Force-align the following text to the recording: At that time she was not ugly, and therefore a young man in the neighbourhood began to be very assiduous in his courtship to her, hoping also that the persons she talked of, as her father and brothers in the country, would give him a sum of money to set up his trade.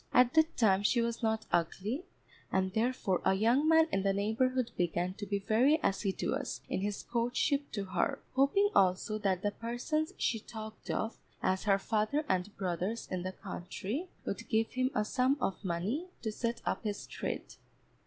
At 0.11 0.33
that 0.33 0.57
time 0.57 0.81
she 0.81 0.99
was 0.99 1.21
not 1.21 1.45
ugly, 1.51 2.05
and 2.51 2.73
therefore 2.73 3.21
a 3.23 3.35
young 3.35 3.67
man 3.67 3.87
in 3.91 4.01
the 4.01 4.13
neighbourhood 4.13 4.71
began 4.75 5.13
to 5.13 5.27
be 5.27 5.37
very 5.37 5.79
assiduous 5.83 6.61
in 6.67 6.81
his 6.81 7.03
courtship 7.03 7.71
to 7.73 7.85
her, 7.85 8.17
hoping 8.33 8.71
also 8.73 9.19
that 9.19 9.43
the 9.43 9.51
persons 9.51 10.13
she 10.17 10.39
talked 10.39 10.89
of, 10.89 11.17
as 11.43 11.65
her 11.65 11.77
father 11.77 12.25
and 12.27 12.57
brothers 12.57 13.07
in 13.11 13.21
the 13.21 13.31
country, 13.33 14.09
would 14.25 14.49
give 14.49 14.71
him 14.71 14.89
a 14.95 15.05
sum 15.05 15.37
of 15.39 15.63
money 15.63 16.07
to 16.23 16.31
set 16.31 16.63
up 16.65 16.83
his 16.83 17.05
trade. 17.05 17.53